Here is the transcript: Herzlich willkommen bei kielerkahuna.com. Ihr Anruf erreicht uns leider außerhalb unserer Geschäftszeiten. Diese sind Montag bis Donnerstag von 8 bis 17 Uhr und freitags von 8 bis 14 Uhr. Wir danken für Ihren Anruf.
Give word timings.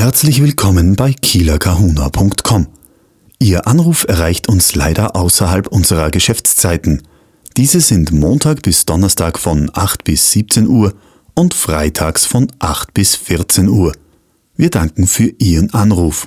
Herzlich 0.00 0.40
willkommen 0.40 0.94
bei 0.94 1.12
kielerkahuna.com. 1.12 2.68
Ihr 3.40 3.66
Anruf 3.66 4.04
erreicht 4.06 4.48
uns 4.48 4.76
leider 4.76 5.16
außerhalb 5.16 5.66
unserer 5.66 6.12
Geschäftszeiten. 6.12 7.02
Diese 7.56 7.80
sind 7.80 8.12
Montag 8.12 8.62
bis 8.62 8.86
Donnerstag 8.86 9.40
von 9.40 9.72
8 9.74 10.04
bis 10.04 10.30
17 10.30 10.68
Uhr 10.68 10.94
und 11.34 11.52
freitags 11.52 12.26
von 12.26 12.46
8 12.60 12.94
bis 12.94 13.16
14 13.16 13.68
Uhr. 13.68 13.92
Wir 14.54 14.70
danken 14.70 15.08
für 15.08 15.32
Ihren 15.40 15.74
Anruf. 15.74 16.26